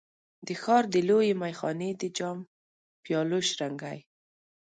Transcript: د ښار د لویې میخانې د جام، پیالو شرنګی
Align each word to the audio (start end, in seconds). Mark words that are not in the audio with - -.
د 0.47 0.49
ښار 0.61 0.83
د 0.93 0.95
لویې 1.09 1.33
میخانې 1.41 1.91
د 2.01 2.03
جام، 2.17 2.39
پیالو 3.03 3.39
شرنګی 3.49 3.99